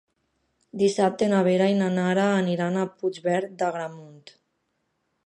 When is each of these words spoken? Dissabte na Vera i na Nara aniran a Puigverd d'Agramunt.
Dissabte 0.81 1.27
na 1.33 1.41
Vera 1.49 1.67
i 1.73 1.75
na 1.81 1.89
Nara 1.97 2.25
aniran 2.39 2.79
a 2.79 2.87
Puigverd 2.97 3.55
d'Agramunt. 3.61 4.35